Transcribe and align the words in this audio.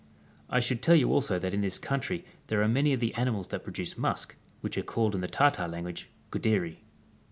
I 0.49 0.59
should 0.61 0.81
tell 0.81 0.95
you 0.95 1.11
also 1.13 1.37
that 1.37 1.53
in 1.53 1.61
this 1.61 1.77
countrv 1.77 2.23
there 2.47 2.63
are 2.63 2.67
many 2.67 2.91
of 2.91 2.99
the 2.99 3.13
animals 3.13 3.49
that 3.49 3.63
produce 3.63 3.99
musk, 3.99 4.35
which 4.61 4.75
are 4.75 4.81
called 4.81 5.13
in 5.13 5.21
the 5.21 5.27
Tartar 5.27 5.67
language 5.67 6.09
Gndderi. 6.31 6.77